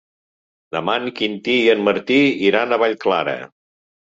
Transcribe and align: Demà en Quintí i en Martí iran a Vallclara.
Demà 0.75 0.95
en 1.01 1.05
Quintí 1.19 1.57
i 1.67 1.67
en 1.75 1.83
Martí 1.89 2.19
iran 2.49 2.75
a 2.75 2.81
Vallclara. 2.87 3.39